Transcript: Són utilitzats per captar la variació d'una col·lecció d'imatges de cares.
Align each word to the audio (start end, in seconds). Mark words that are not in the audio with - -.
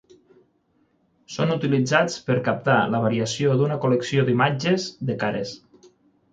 Són 1.33 1.53
utilitzats 1.57 2.15
per 2.31 2.39
captar 2.49 2.79
la 2.95 3.03
variació 3.05 3.53
d'una 3.63 3.79
col·lecció 3.87 4.27
d'imatges 4.33 4.91
de 5.11 5.21
cares. 5.27 5.57